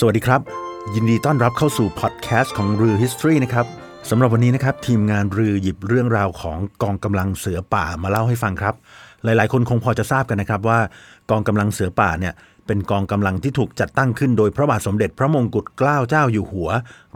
[0.00, 0.40] สวัสดีครับ
[0.94, 3.66] ยินดีต้อนรับเข้าสู่พอดแคสต์ของรือ History นะครับ
[4.10, 8.74] สำหรับวันนี้นะครับ ทีมงานรือหยิบเรื่องราวของกองกำลังเสือป่ามาเล่าให้ฟังครับ
[9.24, 10.78] หลาย ๆ คนคงพอจะทราบกันนะครับว่า
[11.30, 12.34] กองกำลังเสือป่าเนี่ย
[12.66, 16.68] เป็นกองกำลังที่ถูกจัดตั้งขึ้นโดยพระบาทสมเด็จพระมงกุฎเกล้าเจ้าอยู่หัว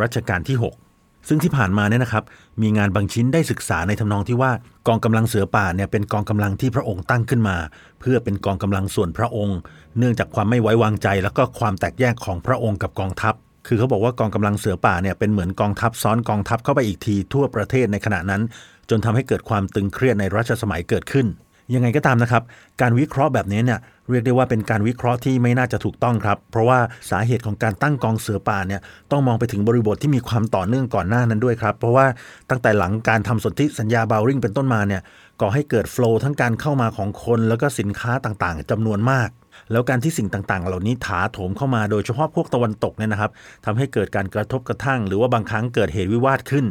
[0.00, 0.89] รัชกาลที่ 6
[1.28, 2.24] ซึ่งที่ผ่านมาเนี่ยนะครับ
[2.62, 4.50] มีงานบางชิ้นได้ศึกษาในทำนองที่ว่า
[4.88, 7.56] กองกำลังเสือป่าเนี่ยเป็นกองกำลังที่พระองค์ตั้งขึ้นมา
[8.00, 9.58] เพื่อเป็นกองกำลังส่วนพระองค์
[9.98, 13.34] เนื่องจากความไม่ไว้วางใจ แล้วก็ความแตกแยกของพระองค์กับกองทัพ
[13.66, 18.42] คือเขาบอกว่ากองกำลังเสือป่าเนี่ยเป็นเหมือนกองทัพซ้อนกองทัพเข้าไปอีกทีทั่วประเทศในขณะนั้น
[18.90, 21.26] จนทำให้เกิดความตึงเครียดในรัชสมัยเกิดขึ้น
[21.74, 22.42] ยังไงก็ตามนะครับ
[22.80, 23.80] การวิเคราะห์แบบนี้เนี่ย
[24.10, 26.78] เรียกได้ว่าเป็นการวิเคราะห์ที่ไม่น่าจะถูกต้องครับ เพราะว่า
[27.10, 28.80] สาเหตุของการตั้งกองเสือป่าเนี่ย
[29.10, 32.06] ต้องมองไปถึงบริบทที่มีความต่อเนื่องก่อนหน้านั้นด้วยครับ เพราะว่า
[32.50, 35.02] ตั้งแต่หลังการทำสนธิสัญญาบาวริงเป็นต้นมาเนี่ย
[35.40, 39.30] ก่อให้เกิดโฟล์ทั้งการเข้ามาของคนแล้วก็สินค้าต่างๆจำนวนมาก
[39.72, 43.30] แล้วการที่สิ่งต่างๆ เหล่านี้ถาโถมเข้ามาโดยเฉพาะพวกตะวันตกเนี่ยนะครับ
[43.64, 46.66] ทำให้เกิดการกระทบกระทั่ง หรือว่าบางครั้งเกิดเหตุวิวาทขึ้น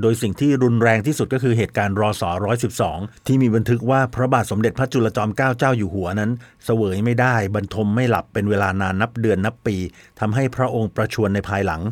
[0.00, 2.30] โดยสิ่งที่รุนแรงที่สุดก็คือเหตุการณ์รอสอ
[2.78, 6.30] 112ที่มีบันทึกว่าพระบาทสมเด็จพระจุลจอมเกล้าเจ้าอยู่หัวนั้น
[6.64, 9.76] เสวยไม่ได้บรรทมไม่หลับเป็นเวลานานนับเดือนนับปี
[10.20, 11.82] ทำให้พระองค์ประชวรในภายหลัง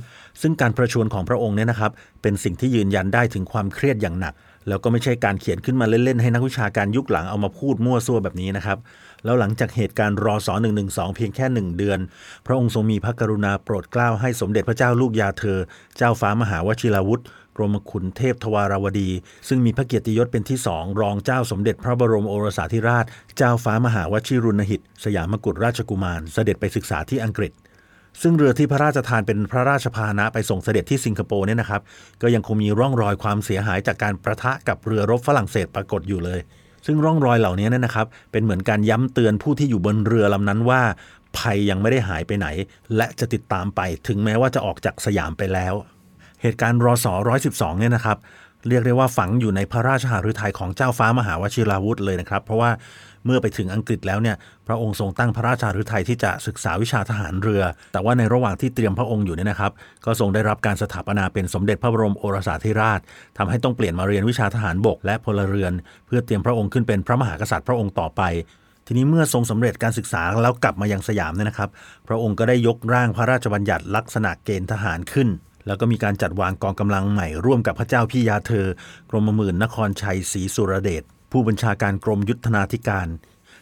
[0.40, 4.34] ซึ่งการประชวรของพระองค์เนี่ยนะครับเป็นสิ่งที่ยืนยันได้ถึงความเครียดอย่างหนัก
[4.68, 8.78] แล้วก็ไม่ใช่การเขียนขึ้นมาเล่นๆให้นักวิชาการยุคหลังเอามาพูดมั่วซั่วแบบนี้นะครับ
[9.24, 11.98] แล้วหลังจากเหตุการณ์รอสอ112 เพียงแค่หนึ่งเดือน
[12.46, 15.58] พระองค์ทรงมีพระกรุณาโปรดเกล้าให้สมเด็จพระเจ้าลูกยาเธอ
[15.96, 17.22] เจ้าฟ้ามหาวชิราวุธ
[17.56, 19.10] กรมขุนเทพทวารวดี
[19.48, 23.04] ซึ่งมีพระเกียรติยศเป็นที่สองรองเจ้าสมเด็จพระบรมโอรสาธิราช
[23.36, 27.52] เจ้าฟ้ามหาวชิรุณหิต สยามกุฎราชกุมาร เสด็จไปศึกษาที่อังกฤษ
[28.20, 31.80] ซึ่งเรือที่พระราชทานเป็นพระราชพาหนะไปส่งเสด็จที่สิงคโปร์เนี่ยนะครับ
[32.22, 36.40] ก็ยังคงมีร่องรอยความเสียหายจากการประทะกับเรือรบฝรั่งเศสปรากฏอยู่เลย
[36.86, 40.82] ซึ่งร่องรอยเหล่านี้เนี่ยนะครับ เป็นเหมือนการย้ำเตือนผู้ที่อยู่บนเรือลำนั้นว่า
[41.38, 42.46] ภัยยังไม่ได้หายไปไหน
[42.96, 45.74] และจะติดตามไปถึงแม้ว่าจะออกจากสยามไปแล้ว
[46.42, 47.12] เหตุการณ์รอสอ
[47.46, 48.18] 112เนี่ยนะครับ
[48.68, 52.70] เรียกได้ว่าฝังอยู่ในพระราชหฤทัยของเจ้าฟ้ามหาวชิราวุธเลยนะครับ เพราะว่า
[53.24, 57.62] เมื่อไปถึงอังกฤษแล้วเนี่ยพระองค์ทรงตั้งพระราชหฤทัยที่จะศึกษาวิชาทหารเรือ
[57.92, 59.72] แต่ว่าในระหว่างที่เตรียมพระองค์อยู่เนี่ยนะครับ
[60.04, 63.00] ก็ทรงได้รับการสถาปนาเป็นสมเด็จพระบรมโอรสาธิราช
[63.38, 65.72] ทำให้ต้องเปลี่ยนมาเรียนวิชาทหารบกและพลเรือน
[66.06, 68.22] เพื่อเตรียมพระองค์ขึ้นเป็นพระมหากษัตริย์พระองค์ต่อไป
[68.86, 71.70] ทีนี้เมื่อทรงสำเร็จการศึกษาแล้วกลับมายังสยามเนี่ยนะครับ
[72.08, 75.28] พระองค์ก็ได้ยกร่างพระราชบัญญัติลักษณะเกณฑ์ทหารขึ้น
[75.66, 78.66] แล้วก็มีการจัดวางกองกำลังใหม่ร่วมกับพระเจ้าพี่ยาเธอ
[79.10, 81.02] กรมหมื่นนครชัยศรีสุรเดช
[81.32, 83.08] ผู้บัญชาการกรมยุทธนาธิการ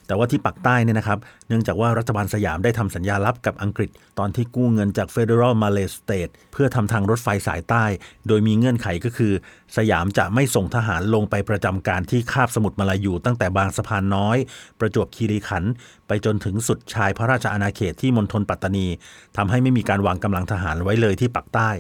[0.07, 7.85] แต่ว่าที่ปักใต้เนี่ยนะครับ เนื่องจากว่ารัฐบาลสยามได้ทำสัญญาลับกับอังกฤษ ตอนที่กู้เงินจาก Federal Malay State เพื่อทำทางรถไฟสายใต้
[8.29, 9.33] โดยมีเงื่อนไขก็คือ
[9.77, 14.37] สยามจะไม่ส่งทหารลงไปประจำการที่คาบสมุทรมาลายูตั้งแต่บางสะพานน้อย
[14.81, 15.73] ประจวบคีรีขันธ์
[16.07, 18.87] ไปจนถึงสุดชายพระราชอาณาเขตที่มณฑลปัตตานี
[19.37, 21.71] ทำให้ไม่มีการวางกำลังทหารไว้เลยที่ปักใต้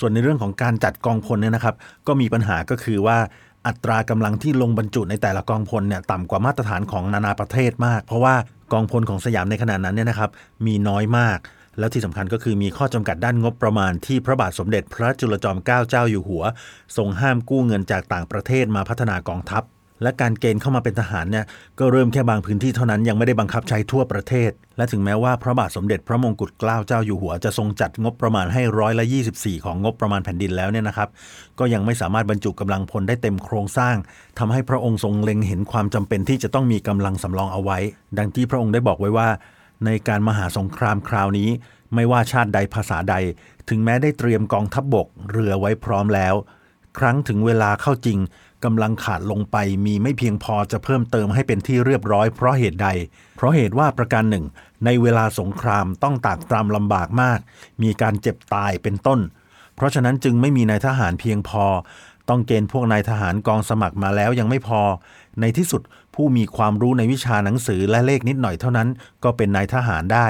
[0.00, 1.74] ส่วนในเรื่องของการจัดกองพลเนี่ยนะครับ
[2.06, 3.18] ก็มีปัญหาก็คือว่า
[3.66, 8.34] อัตรากำลังที่ลงบรรจุในแต่ละกองพลเนี่ยต่ำกว่ามาตรฐานของนานาประเทศมาก เพราะว่า
[8.72, 10.30] กองพลของสยามในขณะนั้นเนี่ยนะครับ
[10.66, 11.38] มีน้อยมาก
[11.78, 16.44] แล้วที่สำคัญก็คือมีข้อจำกัดด้านงบประมาณที่พระบาทสมเด็จพระจุลจอมเกล้าเจ้าอยู่หัว
[16.96, 19.62] ทรงห้ามกู้เงินจากต่างประเทศมาพัฒนากองทัพ
[20.02, 21.44] และการเกณฑ์เข้ามาเป็นทหารเนี่ย
[21.78, 31.08] ก็เริ่มแค่บางพื้นที่เท่านั้นยังไม่ได้บังคับใช้ทั่วประเทศ และถึงแม้ว่าพระบาทสมเด็จพระมงกุฎเกล้าเจ้าอยู่หัวจะทรงจัดงบประมาณให้ร้อยละ24 ของงบประมาณแผ่นดินแล้วเนี่ยนะครับ
[31.58, 33.96] ก็ยังไม่สามารถบรรจุกำลังพลได้เต็มโครงสร้าง
[34.38, 37.78] ทำให้พระองค์ทรงเล็งเห็นความจำเป็นที่จะต้องมีกำลังสำรองเอาไว้
[38.18, 39.28] ดังที่พระองค์ได้บอกไว้ว่า
[39.84, 41.48] ในการมหาสงครามคราวนี้
[41.94, 43.14] ไม่ว่าชาติใดภาษาใด
[43.68, 46.34] ถึงแม้ได้เตรียมกองทัพบบกเรือไว้พร้อมแล้ว
[46.98, 48.18] ครั้งถึงเวลาเข้าจริง
[48.64, 49.56] กำลังขาดลงไป
[49.86, 52.88] มีไม่เพียงพอจะเพิ่มเติมให้เป็นที่เรียบร้อยเพราะเหตุใด
[53.36, 54.44] เพราะเหตุว่าประการหนึ่ง
[54.84, 57.38] ในเวลาสงครามต้องตากตรำลำบากมาก
[57.82, 59.20] มีการเจ็บตายเป็นต้น
[59.76, 61.64] เพราะฉะนั้นจึงไม่มีนายทหารเพียงพอ
[62.28, 64.80] ต้องเกณฑ์พวกนายทหารกองสมัครมาแล้วยังไม่พอ
[65.40, 65.82] ในที่สุด
[66.14, 68.88] ผู้มีความรู้ในวิชาหนังสือและเลขนิดหน่อยเท่านั้น
[69.24, 70.26] ก็เป็นนายทหารได้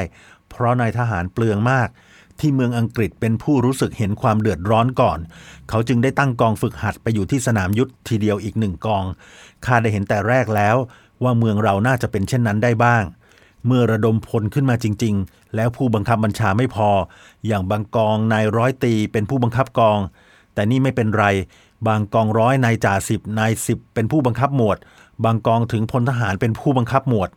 [0.51, 1.89] เพราะนายทหารเปลืองมาก
[2.41, 5.19] ที่เมืองอังกฤษเป็นผู้รู้สึกเห็นความเดือดร้อนก่อน
[5.69, 9.05] เขาจึงได้ตั้งกองฝึกหัดไปอยู่ที่สนามยุทธทีเดียวอีกหนึ่งกอง
[9.65, 10.77] ข้าได้เห็นแต่แรกแล้ว
[11.23, 13.05] ว่าเมืองเราน่าจะเป็นเช่นนั้นได้บ้าง
[13.67, 16.91] เมื่อระดมพลขึ้นมาจริง ๆ แล้วผู้บังคับบัญชาไม่พอ
[17.47, 19.99] อย่างบางกองนายร้อยตีเป็นผู้บังคับกอง
[20.55, 21.27] แต่นี่ไม่เป็นไร
[21.87, 24.79] บางกองร้อยนายจ่าสิบนายสิบเป็นผู้บังคับหมวด
[25.25, 27.31] บางกองถึงพลทหารเป็นผู้บังคับหมวด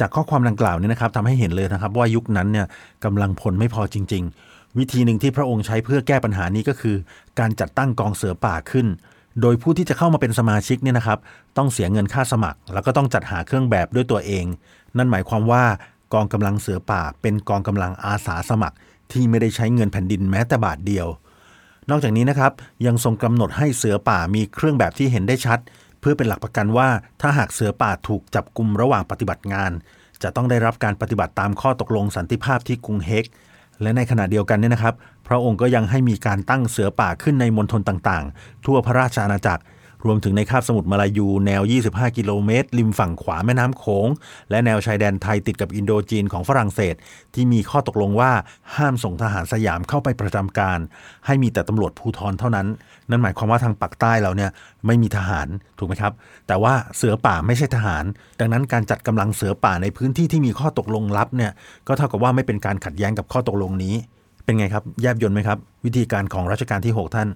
[0.00, 2.66] จากข้อความดังกล่าวนี้นะครับทำให้เห็นเลยนะครับ ว่ายุคนั้นเนี่ย
[3.04, 6.96] กำลังพลไม่พอจริง ๆ วิธีหนึ่งที่พระองค์ใช้เพื่อแก้ปัญหานี้ก็คือ
[7.38, 8.86] การจัดตั้งกองเสือป่าขึ้น
[9.40, 11.18] โดยผู้ที่จะเข้ามาเป็นสมาชิกเนี่ยนะครับ
[11.56, 14.44] ต้องเสียเงินค่าสมัคร แล้วก็ต้องจัดหาเครื่องแบบด้วยตัวเอง
[14.96, 15.64] นั่นหมายความว่า
[16.14, 18.76] กองกำลังเสือป่า เป็นกองกำลังอาสาสมัคร
[19.12, 21.06] ที่ไม่ได้ใช้เงินแผ่นดินแม้แต่บาทเดียว
[21.90, 22.52] นอกจากนี้นะครับ
[22.86, 25.58] ยังทรงกำหนดให้เสือป่ามีเครื่องแบบที่เห็นได้ชัด
[26.00, 26.88] เพื่อเป็นหลักประกันว่า
[27.20, 29.72] ถ้าหากเสือป่าถูกจับกลุ่มระหว่างปฏิบัติงาน
[30.22, 33.24] จะต้องได้รับการปฏิบัติตามข้อตกลงสันติภาพที่กรุงเฮก
[33.82, 34.94] และในขณะเดียวกันเนี่ยนะครับ
[35.28, 39.62] พระองค์ก็ยังให้มีการตั้งเสือป่าขึ้นในมณฑลต่างๆ ทั่วพระราชอาณาจักร
[40.06, 44.08] รวมถึงในคาบสมุทรมาลายูแนว 25 กิโลเมตร ริมฝั่งขวาแม่น้ำโขง
[44.50, 46.94] และแนวชายแดนไทยติดกับอินโดจีนของฝรั่งเศส
[47.34, 48.32] ที่มีข้อตกลงว่า
[48.76, 50.78] ห้ามส่งทหารสยามเข้าไปประจำการ
[51.26, 52.66] ให้มีแต่ตำรวจภูธรเท่านั้น
[53.10, 54.50] นั่นหมายความว่าทางปักใต้เราเนี่ย
[54.86, 55.48] ไม่มีทหาร
[55.78, 56.12] ถูกไหมครับ
[56.46, 58.04] แต่ว่าเสือป่าไม่ใช่ทหาร
[58.40, 61.52] ดังนั้นการจัดกำลังเสือป่าในพื้นที่ที่มีข้อตกลงลับเนี่ย
[61.86, 63.94] ก็เท่ากับว่าไม่เป็นการขัดแย้งกับข้อตกลงนี้
[64.48, 67.28] เป็นไงครับแยบยนต์ไหมครับ วิธีการของรัชกาลที่ 6 ท่าน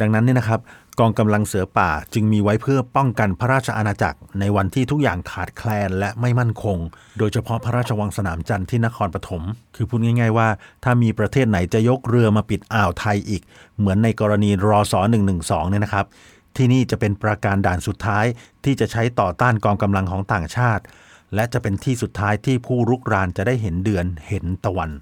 [0.00, 0.60] ดังนั้นเนี่ยนะครับ
[1.00, 6.78] กองกำลังเสือป่าจึงมีไว้เพื่อป้องกันพระราชอาณาจักร ในวันที่ทุกอย่างขาดแคลนและไม่มั่นคง
[7.18, 9.42] โดยเฉพาะพระราชวังสนามจันทร์ที่นครปฐม
[9.76, 10.48] คือพูดง่าย ๆ ว่า
[10.84, 13.42] ถ้ามีประเทศไหนจะยกเรือมาปิดอ่าวไทยอีก
[13.78, 15.00] เหมือนในกรณีรอสอ
[15.36, 16.06] 112เนี่ยนะครับ
[16.56, 18.24] ที่นี่จะเป็นประการด่านสุดท้าย
[18.64, 20.82] ที่จะใช้ต่อต้านกองกำลังของต่างชาติ
[21.34, 24.92] และจะเป็นที่สุดท้ายที่ผู้รุกรานจะได้เห็นเดือนเห็นตะวัน